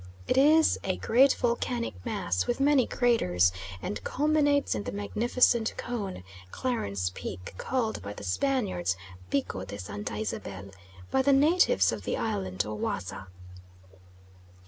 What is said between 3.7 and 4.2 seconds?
and